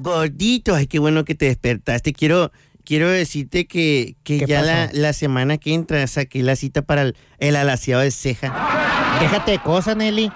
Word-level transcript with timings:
Gordito, 0.00 0.74
ay, 0.74 0.86
qué 0.86 0.98
bueno 0.98 1.24
que 1.24 1.34
te 1.34 1.46
despertaste. 1.46 2.12
Quiero, 2.12 2.52
quiero 2.84 3.08
decirte 3.08 3.66
que, 3.66 4.16
que 4.22 4.40
¿Qué 4.40 4.46
ya 4.46 4.62
la, 4.62 4.90
la 4.92 5.12
semana 5.12 5.58
que 5.58 5.74
entra 5.74 6.06
saqué 6.06 6.42
la 6.42 6.56
cita 6.56 6.82
para 6.82 7.02
el, 7.02 7.16
el 7.38 7.56
alaciado 7.56 8.02
de 8.02 8.10
ceja. 8.10 9.18
Déjate 9.20 9.52
de 9.52 9.58
cosas, 9.58 9.96
Nelly. 9.96 10.32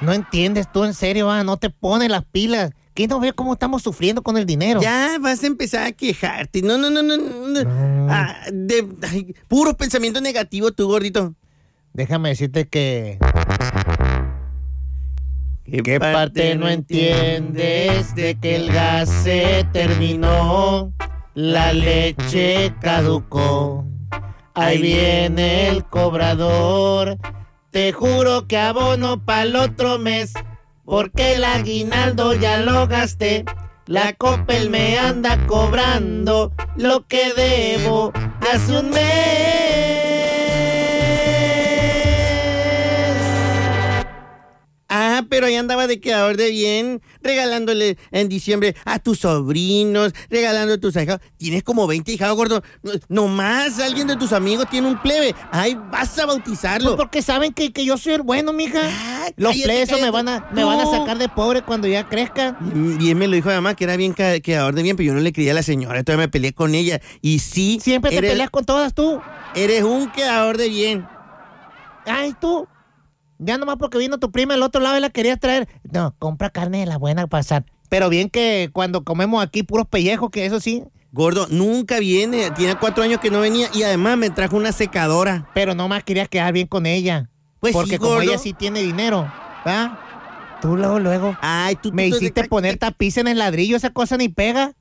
No 0.00 0.12
entiendes 0.12 0.70
tú 0.72 0.84
en 0.84 0.94
serio, 0.94 1.30
ah, 1.30 1.44
no 1.44 1.56
te 1.56 1.70
pones 1.70 2.10
las 2.10 2.24
pilas. 2.24 2.72
¿Quién 2.94 3.08
no 3.08 3.20
ve 3.20 3.32
cómo 3.32 3.54
estamos 3.54 3.82
sufriendo 3.82 4.22
con 4.22 4.36
el 4.36 4.44
dinero? 4.44 4.82
Ya 4.82 5.16
vas 5.20 5.42
a 5.42 5.46
empezar 5.46 5.86
a 5.86 5.92
quejarte. 5.92 6.60
No, 6.60 6.76
no, 6.76 6.90
no, 6.90 7.02
no. 7.02 7.16
no, 7.16 7.48
no. 7.48 7.64
No. 7.64 8.12
Ah, 8.12 8.36
de, 8.52 8.86
ay, 9.08 9.34
puro 9.48 9.74
pensamiento 9.76 10.20
negativo, 10.20 10.72
tú, 10.72 10.88
gordito. 10.88 11.34
Déjame 11.94 12.30
decirte 12.30 12.66
que. 12.66 13.18
¿Qué 15.80 15.98
parte 15.98 16.54
no 16.54 16.68
entiendes 16.68 18.14
de 18.14 18.38
que 18.38 18.56
el 18.56 18.70
gas 18.70 19.08
se 19.08 19.66
terminó? 19.72 20.92
La 21.32 21.72
leche 21.72 22.74
caducó. 22.78 23.86
Ahí 24.52 24.82
viene 24.82 25.68
el 25.68 25.86
cobrador. 25.86 27.16
Te 27.70 27.90
juro 27.92 28.46
que 28.46 28.58
abono 28.58 29.24
para 29.24 29.44
el 29.44 29.56
otro 29.56 29.98
mes. 29.98 30.34
Porque 30.84 31.36
el 31.36 31.44
aguinaldo 31.44 32.34
ya 32.34 32.58
lo 32.58 32.86
gasté. 32.86 33.46
La 33.86 34.12
Coppel 34.12 34.68
me 34.68 34.98
anda 34.98 35.46
cobrando 35.46 36.52
lo 36.76 37.06
que 37.06 37.32
debo 37.32 38.12
hace 38.52 38.78
un 38.78 38.90
mes. 38.90 39.61
Ah, 45.22 45.26
pero 45.28 45.46
ahí 45.46 45.54
andaba 45.56 45.86
de 45.86 46.00
quedador 46.00 46.36
de 46.36 46.50
bien, 46.50 47.02
regalándole 47.22 47.96
en 48.10 48.28
diciembre 48.28 48.74
a 48.84 48.98
tus 48.98 49.20
sobrinos, 49.20 50.12
regalando 50.30 50.74
a 50.74 50.78
tus 50.78 50.96
hijados. 50.96 51.20
Tienes 51.36 51.62
como 51.62 51.86
20 51.86 52.12
hijados, 52.12 52.36
gordo. 52.36 52.62
No, 52.82 52.92
nomás 53.08 53.78
alguien 53.78 54.06
de 54.06 54.16
tus 54.16 54.32
amigos 54.32 54.66
tiene 54.70 54.88
un 54.88 55.00
plebe. 55.00 55.34
Ay, 55.50 55.78
vas 55.90 56.18
a 56.18 56.26
bautizarlo. 56.26 56.90
Pues 56.90 56.96
porque 56.96 57.22
saben 57.22 57.52
que, 57.52 57.72
que 57.72 57.84
yo 57.84 57.96
soy 57.98 58.14
el 58.14 58.22
bueno, 58.22 58.52
mija. 58.52 58.80
Ah, 58.84 59.28
Los 59.36 59.52
cállate, 59.52 59.64
plebes 59.86 60.00
me 60.02 60.10
van 60.10 60.28
a 60.28 60.48
me 60.52 60.64
van 60.64 60.80
a 60.80 60.86
sacar 60.86 61.18
de 61.18 61.28
pobre 61.28 61.62
cuando 61.62 61.86
ya 61.88 62.08
crezca. 62.08 62.56
Bien, 62.60 63.16
me 63.18 63.28
lo 63.28 63.34
dijo 63.36 63.48
mi 63.48 63.54
mamá 63.54 63.74
que 63.74 63.84
era 63.84 63.96
bien 63.96 64.14
quedador 64.14 64.74
de 64.74 64.82
bien, 64.82 64.96
pero 64.96 65.08
yo 65.08 65.14
no 65.14 65.20
le 65.20 65.32
creía 65.32 65.52
a 65.52 65.54
la 65.54 65.62
señora, 65.62 65.98
entonces 65.98 66.18
me 66.18 66.28
peleé 66.28 66.52
con 66.52 66.74
ella. 66.74 67.00
Y 67.20 67.38
sí, 67.38 67.78
Siempre 67.82 68.10
te 68.10 68.20
peleas 68.20 68.50
con 68.50 68.64
todas 68.64 68.94
tú. 68.94 69.20
eres 69.54 69.82
un 69.82 70.10
quedador 70.10 70.56
de 70.58 70.68
bien. 70.68 71.06
Ay, 72.04 72.34
tú. 72.40 72.66
Ya 73.44 73.58
nomás 73.58 73.76
porque 73.78 73.98
vino 73.98 74.18
tu 74.18 74.30
prima 74.30 74.54
del 74.54 74.62
otro 74.62 74.80
lado 74.80 74.96
y 74.96 75.00
la 75.00 75.10
querías 75.10 75.38
traer. 75.40 75.68
No, 75.90 76.14
compra 76.18 76.50
carne 76.50 76.80
de 76.80 76.86
la 76.86 76.96
buena 76.98 77.26
para 77.26 77.40
pasar. 77.42 77.64
Pero 77.88 78.08
bien 78.08 78.30
que 78.30 78.70
cuando 78.72 79.04
comemos 79.04 79.42
aquí 79.44 79.62
puros 79.62 79.86
pellejos, 79.88 80.30
que 80.30 80.46
eso 80.46 80.60
sí. 80.60 80.84
Gordo, 81.10 81.46
nunca 81.50 81.98
viene, 81.98 82.50
tiene 82.52 82.76
cuatro 82.76 83.02
años 83.04 83.20
que 83.20 83.30
no 83.30 83.40
venía 83.40 83.68
y 83.74 83.82
además 83.82 84.16
me 84.16 84.30
trajo 84.30 84.56
una 84.56 84.72
secadora. 84.72 85.48
Pero 85.54 85.74
nomás 85.74 86.04
querías 86.04 86.28
quedar 86.28 86.52
bien 86.54 86.66
con 86.68 86.86
ella. 86.86 87.28
Pues 87.60 87.74
porque 87.74 87.90
sí, 87.92 87.98
como 87.98 88.12
gordo. 88.14 88.22
ella 88.30 88.38
sí 88.38 88.54
tiene 88.54 88.82
dinero, 88.82 89.30
¿verdad? 89.64 89.98
Tú 90.62 90.76
luego, 90.76 90.98
luego. 91.00 91.36
Ay, 91.42 91.76
tú 91.76 91.92
Me 91.92 92.08
tú- 92.08 92.16
hiciste 92.16 92.44
tú- 92.44 92.48
poner 92.48 92.78
tapiz 92.78 93.16
en 93.18 93.28
el 93.28 93.38
ladrillo, 93.38 93.76
esa 93.76 93.90
cosa 93.90 94.16
ni 94.16 94.28
pega. 94.28 94.72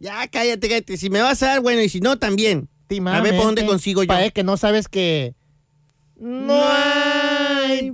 Ya, 0.00 0.26
cállate, 0.28 0.68
cállate. 0.68 0.96
Si 0.96 1.10
me 1.10 1.20
vas 1.20 1.42
a 1.42 1.46
dar, 1.48 1.60
bueno, 1.60 1.82
y 1.82 1.88
si 1.88 2.00
no, 2.00 2.18
también. 2.18 2.68
A 3.06 3.20
ver 3.20 3.36
por 3.36 3.46
dónde 3.46 3.66
consigo 3.66 4.02
yo. 4.04 4.08
Para 4.08 4.30
que 4.30 4.44
no 4.44 4.56
sabes 4.56 4.88
que... 4.88 5.34
No 6.16 6.54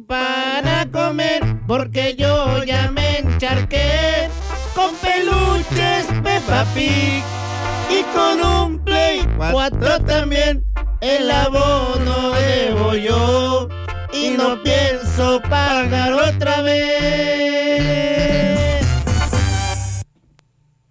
para 0.07 0.91
comer 0.91 1.43
porque 1.67 2.17
yo 2.17 2.65
ya 2.65 2.91
me 2.91 3.19
encharqué 3.19 4.29
con 4.75 4.95
peluches 4.97 6.07
Peppa 6.23 6.65
Pig 6.75 7.23
y 7.89 8.03
con 8.15 8.41
un 8.41 8.79
Play 8.85 9.21
4 9.37 10.01
también. 10.05 10.65
El 11.01 11.31
abono 11.31 12.33
debo 12.33 12.95
yo 12.95 13.69
y 14.13 14.31
no 14.31 14.63
pienso 14.63 15.41
pagar 15.49 16.13
otra 16.13 16.63
vez. 16.63 17.61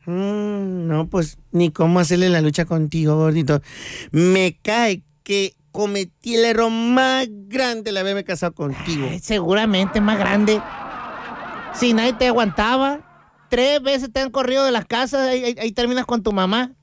Mm, 0.06 0.88
no, 0.88 1.08
pues 1.10 1.38
ni 1.52 1.72
cómo 1.72 2.00
hacerle 2.00 2.30
la 2.30 2.42
lucha 2.42 2.66
contigo, 2.66 3.18
gordito. 3.18 3.62
Me 4.12 4.58
cae 4.62 5.04
que 5.24 5.54
cometí 5.72 6.36
el 6.36 6.46
error 6.46 6.72
más 6.72 7.28
grande 7.30 7.92
el 7.92 7.98
haberme 7.98 8.24
casado 8.24 8.54
contigo. 8.54 9.08
Ay, 9.10 9.20
seguramente 9.20 10.02
más 10.02 10.18
grande. 10.18 10.62
Si 11.74 11.94
nadie 11.94 12.14
te 12.14 12.28
aguantaba, 12.28 13.02
tres 13.50 13.82
veces 13.82 14.12
te 14.12 14.20
han 14.22 14.32
corrido 14.32 14.66
de 14.66 14.72
las 14.72 14.86
casas, 14.86 15.28
ahí, 15.30 15.44
ahí- 15.44 15.56
ahí 15.60 15.72
terminas 15.72 16.06
con 16.06 16.24
tu 16.24 16.32
mamá. 16.34 16.74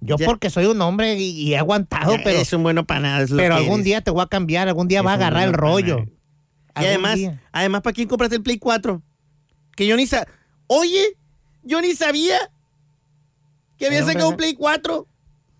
Yo 0.00 0.16
Ya. 0.18 0.26
porque 0.26 0.50
soy 0.50 0.66
un 0.66 0.80
hombre 0.82 1.14
y, 1.16 1.30
y 1.30 1.54
he 1.54 1.58
aguantado, 1.58 2.16
Ya, 2.16 2.22
pero, 2.24 2.38
es 2.38 2.52
un 2.52 2.62
bueno 2.62 2.84
para 2.84 3.00
nada. 3.00 3.26
pero 3.36 3.54
algún 3.56 3.74
eres. 3.76 3.84
día 3.86 4.00
te 4.02 4.10
voy 4.10 4.22
a 4.22 4.26
cambiar, 4.26 4.68
algún 4.68 4.86
día 4.86 5.00
Es 5.00 5.06
va 5.06 5.12
a 5.12 5.14
agarrar 5.14 5.44
el 5.44 5.50
bueno 5.50 5.58
rollo. 5.62 5.98
Y 6.00 6.84
además, 6.84 7.14
día. 7.16 7.40
además, 7.52 7.80
¿para 7.82 7.94
quién 7.94 8.08
compraste 8.08 8.36
el 8.36 8.42
Play 8.42 8.58
4? 8.58 9.02
Que 9.76 9.86
yo 9.86 9.96
ni 9.96 10.06
sabía. 10.06 10.28
Oye, 10.66 11.16
yo 11.62 11.80
ni 11.80 11.94
sabía 11.94 12.36
que 13.78 13.86
había 13.86 14.04
sacado 14.04 14.28
un 14.28 14.36
Play 14.36 14.54
4. 14.54 15.06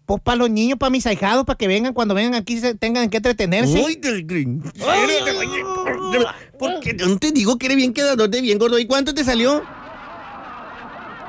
Pues 0.07 0.21
para 0.23 0.37
los 0.37 0.51
niños, 0.51 0.79
para 0.79 0.91
mis 0.91 1.07
ahijados, 1.07 1.45
para 1.47 1.57
que 1.57 1.67
vengan 1.67 1.95
cuando 1.95 2.15
vengan 2.15 2.35
aquí 2.35 2.59
se 2.61 2.75
tengan 2.75 3.09
que 3.09 3.17
entretenerse. 3.17 3.83
Uy, 3.83 3.97
del 3.97 4.25
green. 4.27 4.63
Porque 6.59 6.93
no 6.95 7.17
te 7.19 7.33
digo 7.33 7.57
que 7.59 7.67
eres 7.67 7.77
bien 7.79 7.93
quedador 7.95 8.29
de 8.29 8.41
bien, 8.43 8.59
gordo. 8.59 8.79
¿Y 8.79 8.87
cuánto 8.87 9.15
te 9.15 9.25
salió? 9.25 9.63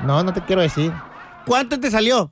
No, 0.04 0.22
no 0.22 0.32
te 0.32 0.42
quiero 0.42 0.60
decir. 0.62 0.92
¿Cuánto 1.46 1.80
te 1.80 1.90
salió? 1.90 2.30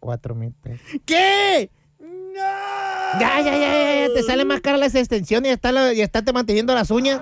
Cuatro 0.00 0.34
mil 0.34 0.52
pesos. 0.52 0.84
¿Qué? 1.04 1.70
¡No! 2.00 3.20
Ya, 3.20 3.40
ya, 3.40 3.52
ya, 3.52 3.58
ya, 3.58 4.06
ya, 4.08 4.14
te 4.14 4.22
sale 4.22 4.44
más 4.44 4.60
cara 4.60 4.78
las 4.78 4.94
extensiones 4.94 5.50
y 5.50 5.52
está, 5.52 5.70
la- 5.72 5.92
y 5.92 6.00
está 6.00 6.22
te 6.22 6.32
manteniendo 6.32 6.74
las 6.74 6.90
uñas. 6.90 7.20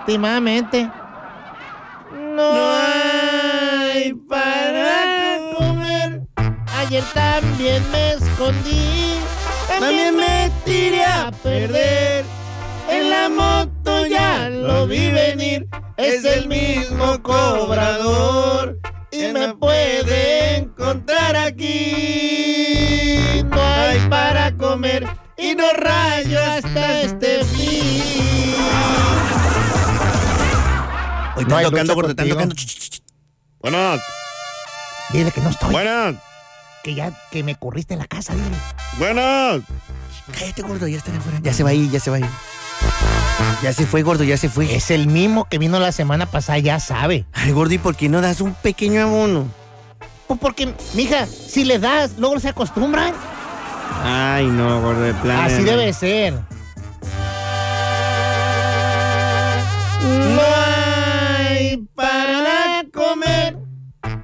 Estimadamente. 0.00 0.90
No 2.12 2.42
hay 2.74 4.12
para 4.28 4.42
comer. 4.42 4.53
Ayer 6.86 7.04
también 7.14 7.82
me 7.90 8.12
escondí. 8.12 9.18
También 9.68 10.16
me 10.16 10.50
tiré 10.66 11.04
a 11.04 11.30
perder. 11.42 12.24
En 12.90 13.10
la 13.10 13.28
moto 13.30 14.06
ya 14.06 14.50
lo 14.50 14.86
vi 14.86 15.10
venir. 15.10 15.66
Es 15.96 16.24
el 16.24 16.46
mismo 16.46 17.22
cobrador. 17.22 18.78
Y 19.10 19.32
me 19.32 19.54
puede 19.54 20.56
encontrar 20.58 21.36
aquí. 21.36 22.34
No 23.44 23.62
hay 23.62 24.00
para 24.10 24.52
comer. 24.52 25.06
Y 25.38 25.54
no 25.54 25.72
rayo 25.72 26.38
hasta 26.42 27.00
este 27.00 27.44
fin. 27.44 28.02
Hoy 31.36 31.44
No 31.44 31.48
están 31.48 31.58
hay 31.58 31.64
tocando, 31.64 31.94
gordo, 31.94 32.10
están 32.10 32.28
tocando. 32.28 32.54
Ch, 32.54 32.66
ch, 32.66 32.90
ch. 32.90 33.02
Buenas, 33.60 34.00
Dile 35.12 35.30
que 35.32 35.40
no 35.40 35.48
estoy. 35.50 35.70
buenas, 35.72 36.16
Que 36.84 36.94
ya 36.94 37.12
que 37.32 37.42
me 37.42 37.54
corriste 37.54 37.94
en 37.94 38.00
la 38.00 38.06
casa, 38.06 38.34
dile. 38.34 38.56
buenas. 38.98 39.62
Cállate, 40.38 40.60
gordo, 40.60 40.86
ya 40.86 40.98
está 40.98 41.16
afuera. 41.16 41.40
Ya 41.42 41.54
se 41.54 41.62
va 41.62 41.70
a 41.70 41.72
ir, 41.72 41.90
ya 41.90 41.98
se 41.98 42.10
va 42.10 42.16
a 42.16 42.20
ir. 42.20 42.26
Ya 43.62 43.72
se 43.72 43.86
fue, 43.86 44.02
gordo, 44.02 44.22
ya 44.22 44.36
se 44.36 44.50
fue. 44.50 44.74
Es 44.74 44.90
el 44.90 45.06
mismo 45.06 45.46
que 45.48 45.56
vino 45.56 45.80
la 45.80 45.92
semana 45.92 46.26
pasada, 46.26 46.58
ya 46.58 46.78
sabe. 46.80 47.24
Ay, 47.32 47.52
gordo, 47.52 47.72
¿y 47.72 47.78
por 47.78 47.96
qué 47.96 48.10
no 48.10 48.20
das 48.20 48.42
un 48.42 48.52
pequeño 48.52 49.00
abono? 49.00 49.48
Pues 50.26 50.38
porque, 50.38 50.74
mija, 50.92 51.26
si 51.26 51.64
le 51.64 51.78
das, 51.78 52.18
luego 52.18 52.38
se 52.38 52.50
acostumbran. 52.50 53.14
Ay, 54.02 54.44
no, 54.44 54.82
gordo, 54.82 55.00
de 55.00 55.14
plan. 55.14 55.38
Así 55.38 55.62
debe 55.62 55.90
ser. 55.94 56.34
No 60.02 60.53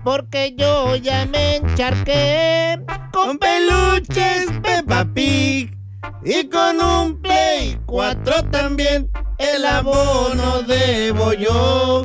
porque 0.04 0.54
yo 0.56 0.97
ya 0.97 1.26
me 1.26 1.56
encharqué 1.56 2.80
con 3.12 3.38
peluches 3.38 4.47
Peppa 4.62 5.06
Pig 5.14 5.76
y 6.24 6.48
con 6.48 6.80
un 6.80 7.20
Play 7.20 7.78
4 7.86 8.44
también. 8.50 9.10
El 9.38 9.64
abono 9.64 10.62
debo 10.62 11.32
yo 11.32 12.04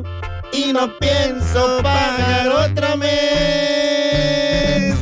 y 0.52 0.72
no 0.72 0.96
pienso 0.98 1.82
pagar 1.82 2.48
otra 2.48 2.96
vez. 2.96 4.96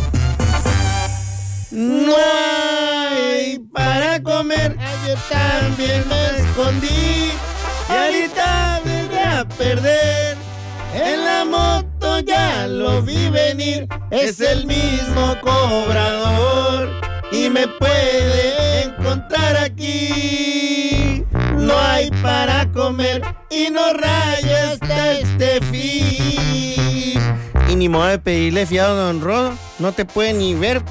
No 1.70 2.14
hay 2.17 3.58
para 3.73 4.23
comer. 4.23 4.76
Ayer 4.79 5.19
también 5.29 6.08
me 6.08 6.40
escondí. 6.40 7.31
Y 7.88 7.93
ahorita 7.93 8.81
vine 8.85 9.23
a 9.23 9.44
perder. 9.44 10.37
En 10.94 11.25
la 11.25 11.44
moto 11.44 11.94
ya 12.20 12.66
lo 12.66 13.02
vi 13.02 13.28
venir. 13.28 13.87
Es 14.11 14.40
el 14.40 14.66
mismo 14.66 15.37
cobrador. 15.40 16.90
Y 17.32 17.50
me 17.50 17.66
puede 17.66 18.84
encontrar 18.84 19.56
aquí. 19.56 21.25
No 21.56 21.78
hay 21.78 22.11
para 22.22 22.70
comer. 22.72 23.22
Y 23.50 23.70
no 23.70 23.93
raya 23.93 24.72
hasta 24.72 25.12
este 25.12 25.61
fin. 25.62 27.20
Y 27.69 27.76
ni 27.76 27.88
modo 27.88 28.06
de 28.06 28.19
pedirle 28.19 28.66
fiado 28.66 29.00
a 29.00 29.05
Don 29.05 29.20
Rodo. 29.20 29.55
No 29.78 29.93
te 29.93 30.05
puede 30.05 30.32
ni 30.32 30.55
ver. 30.55 30.82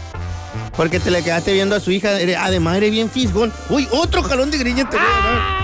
Porque 0.76 1.00
te 1.00 1.12
le 1.12 1.24
quedaste 1.24 1.54
viendo 1.54 1.76
a 1.76 1.80
su 1.80 1.92
hija. 1.92 2.12
Además, 2.40 2.78
eres 2.78 2.92
bien 2.92 3.10
fisgón. 3.10 3.54
Uy, 3.70 3.88
otro 3.92 4.24
jalón 4.24 4.52
de 4.52 4.58
greña 4.58 4.90
te 4.90 4.98
voy 4.98 5.06
a 5.06 5.28
dar. 5.28 5.63